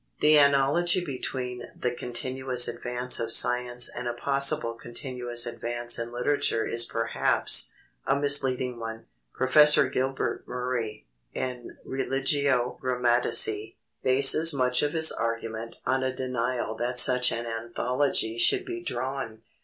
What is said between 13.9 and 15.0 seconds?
bases much of